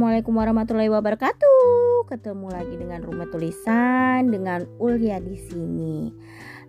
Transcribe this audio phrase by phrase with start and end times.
[0.00, 2.08] Assalamualaikum warahmatullahi wabarakatuh.
[2.08, 6.08] Ketemu lagi dengan rumah tulisan dengan Ulya di sini.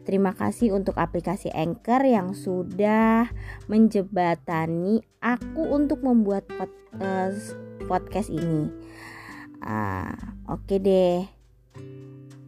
[0.03, 3.31] Terima kasih untuk aplikasi Anchor yang sudah
[3.71, 6.43] menjebatani aku untuk membuat
[7.87, 8.67] podcast ini.
[9.63, 10.11] Ah,
[10.51, 11.23] oke okay deh.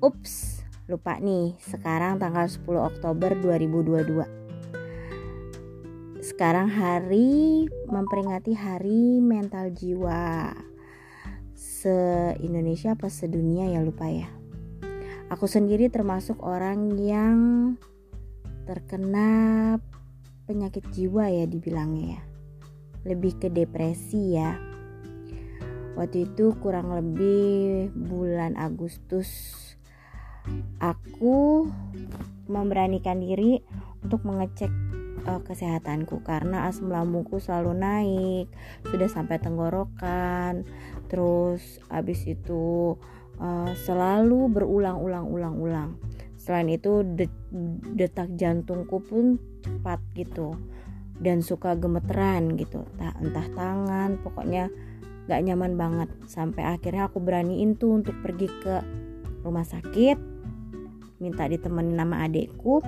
[0.04, 1.56] Ups, lupa nih.
[1.64, 4.44] Sekarang tanggal 10 Oktober 2022
[6.24, 10.56] sekarang hari memperingati hari mental jiwa
[11.84, 14.32] se-Indonesia apa sedunia ya lupa ya.
[15.28, 17.38] Aku sendiri termasuk orang yang
[18.64, 19.76] terkena
[20.48, 22.22] penyakit jiwa ya dibilangnya ya.
[23.04, 24.56] Lebih ke depresi ya.
[26.00, 29.30] Waktu itu kurang lebih bulan Agustus
[30.80, 31.68] aku
[32.48, 33.64] memberanikan diri
[34.04, 34.72] untuk mengecek
[35.28, 36.22] uh, kesehatanku.
[36.24, 38.48] Karena asam lambungku selalu naik
[38.88, 40.68] sudah sampai tenggorokan.
[41.08, 42.96] Terus habis itu
[43.40, 46.00] uh, selalu berulang-ulang-ulang-ulang.
[46.36, 47.08] Selain itu
[47.96, 50.56] detak jantungku pun cepat gitu.
[51.20, 52.84] Dan suka gemeteran gitu.
[53.00, 54.68] Entah tangan pokoknya
[55.32, 56.10] gak nyaman banget.
[56.28, 58.76] Sampai akhirnya aku beraniin tuh untuk pergi ke
[59.48, 60.20] rumah sakit.
[61.24, 62.84] Minta ditemenin nama adekku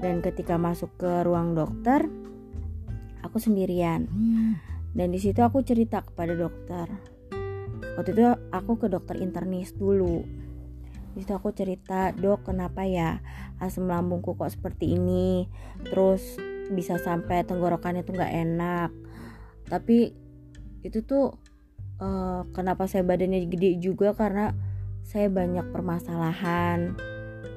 [0.00, 2.04] dan ketika masuk ke ruang dokter
[3.24, 4.06] aku sendirian.
[4.96, 6.88] Dan di situ aku cerita kepada dokter.
[8.00, 10.24] Waktu itu aku ke dokter internis dulu.
[11.12, 13.20] Di situ aku cerita dok kenapa ya
[13.60, 15.48] asam lambungku kok seperti ini?
[15.84, 16.40] Terus
[16.72, 18.90] bisa sampai tenggorokannya tuh nggak enak.
[19.68, 20.12] Tapi
[20.84, 21.36] itu tuh
[22.00, 24.16] uh, kenapa saya badannya gede juga?
[24.16, 24.52] Karena
[25.04, 27.15] saya banyak permasalahan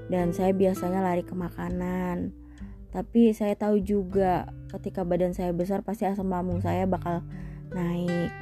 [0.10, 2.34] dan saya biasanya lari ke makanan.
[2.90, 7.22] Tapi saya tahu juga ketika badan saya besar pasti asam lambung saya bakal
[7.70, 8.34] naik.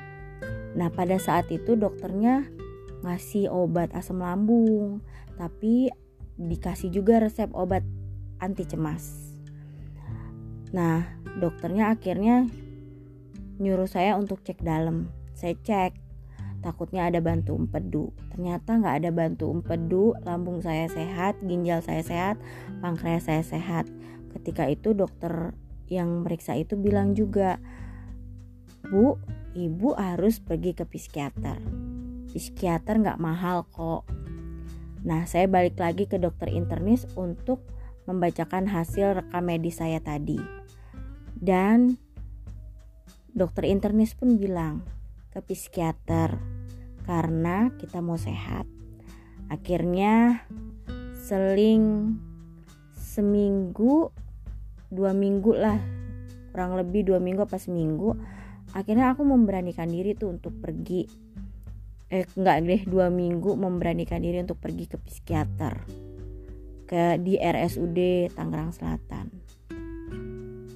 [0.80, 2.48] Nah pada saat itu dokternya
[3.04, 5.04] ngasih obat asam lambung
[5.36, 5.92] tapi
[6.40, 7.84] dikasih juga resep obat
[8.40, 9.36] anti cemas.
[10.72, 11.04] Nah
[11.44, 12.48] dokternya akhirnya
[13.60, 15.12] nyuruh saya untuk cek dalam.
[15.36, 16.07] Saya cek
[16.68, 18.12] takutnya ada bantu empedu.
[18.36, 20.20] Ternyata nggak ada bantu empedu.
[20.28, 22.36] Lambung saya sehat ginjal saya sehat
[22.84, 23.88] pankreas saya sehat.
[24.36, 25.56] Ketika itu dokter
[25.88, 27.64] yang meriksa itu bilang juga
[28.92, 29.16] bu
[29.56, 31.64] ibu harus pergi ke psikiater.
[32.28, 34.04] Psikiater nggak mahal kok.
[35.08, 37.64] Nah saya balik lagi ke dokter internis untuk
[38.12, 40.40] membacakan hasil rekam medis saya tadi.
[41.32, 41.96] Dan
[43.32, 44.84] dokter internis pun bilang
[45.32, 46.57] ke psikiater
[47.08, 48.68] karena kita mau sehat.
[49.48, 50.44] Akhirnya
[51.16, 52.14] seling
[52.94, 54.12] seminggu
[54.92, 55.80] dua minggu lah
[56.54, 58.16] kurang lebih dua minggu apa seminggu
[58.72, 61.04] akhirnya aku memberanikan diri tuh untuk pergi
[62.08, 65.84] eh enggak deh dua minggu memberanikan diri untuk pergi ke psikiater
[66.88, 69.28] ke di RSUD Tangerang Selatan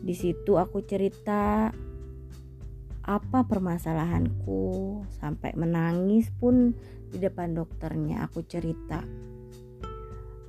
[0.02, 1.72] di situ aku cerita
[3.02, 5.02] apa permasalahanku?
[5.18, 6.78] Sampai menangis pun
[7.10, 9.02] di depan dokternya aku cerita.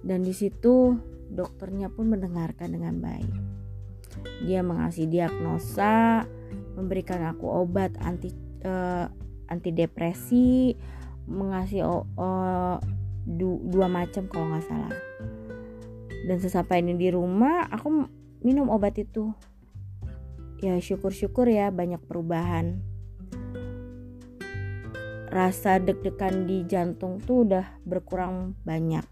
[0.03, 0.97] Dan di situ
[1.33, 3.33] dokternya pun mendengarkan dengan baik.
[4.45, 6.27] Dia mengasih diagnosa
[6.77, 8.33] memberikan aku obat anti
[8.65, 9.09] uh,
[9.49, 10.77] antidepresi
[11.29, 12.77] mengasih uh,
[13.25, 14.95] du, dua macam kalau nggak salah.
[16.23, 18.07] Dan sesampai ini di rumah aku
[18.43, 19.31] minum obat itu
[20.63, 22.79] ya syukur-syukur ya banyak perubahan.
[25.27, 29.03] Rasa deg-degan di jantung tuh udah berkurang banyak.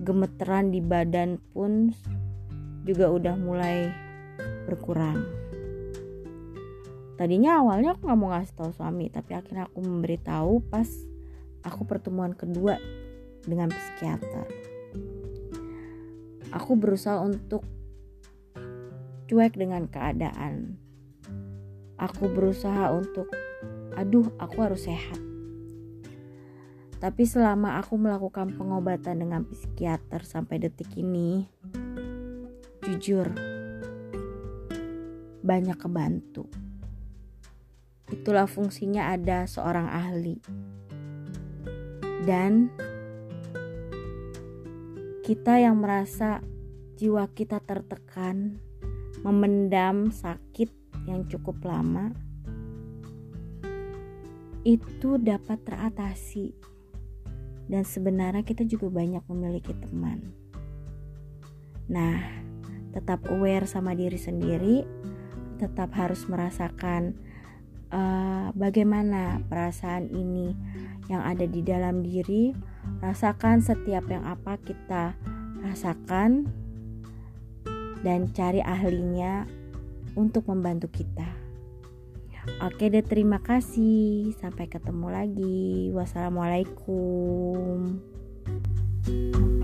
[0.00, 1.92] Gemeteran di badan pun
[2.88, 3.92] juga udah mulai
[4.64, 5.20] berkurang.
[7.14, 10.88] Tadinya awalnya aku nggak mau ngasih tahu suami tapi akhirnya aku memberitahu pas
[11.62, 12.80] aku pertemuan kedua
[13.44, 14.48] dengan psikiater.
[16.54, 17.66] Aku berusaha untuk
[19.24, 20.76] cuek dengan keadaan.
[21.96, 23.30] Aku berusaha untuk,
[23.96, 25.20] aduh, aku harus sehat.
[27.00, 31.44] Tapi selama aku melakukan pengobatan dengan psikiater sampai detik ini,
[32.84, 33.28] jujur,
[35.44, 36.48] banyak kebantu.
[38.08, 40.40] Itulah fungsinya ada seorang ahli.
[42.24, 42.72] Dan
[45.24, 46.40] kita yang merasa
[46.96, 48.60] jiwa kita tertekan,
[49.24, 50.70] memendam sakit
[51.08, 52.12] yang cukup lama
[54.64, 56.52] itu dapat teratasi
[57.68, 60.20] dan sebenarnya kita juga banyak memiliki teman
[61.88, 62.20] nah
[62.92, 64.84] tetap aware sama diri sendiri
[65.58, 67.16] tetap harus merasakan
[67.94, 70.52] uh, bagaimana perasaan ini
[71.06, 72.52] yang ada di dalam diri.
[73.00, 75.16] Rasakan setiap yang apa kita
[75.64, 76.48] rasakan
[78.04, 79.48] dan cari ahlinya
[80.14, 81.26] untuk membantu kita.
[82.60, 84.36] Oke deh, terima kasih.
[84.36, 85.88] Sampai ketemu lagi.
[85.96, 87.96] Wassalamualaikum.
[89.04, 89.63] thank you